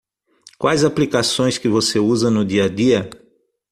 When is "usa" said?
1.99-2.31